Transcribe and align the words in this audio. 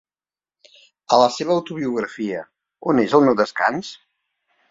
A 1.17 1.19
la 1.23 1.27
seva 1.35 1.53
autobiografia, 1.57 2.41
on 2.93 3.03
és 3.05 3.15
el 3.19 3.27
meu 3.27 3.39
descans? 3.43 3.93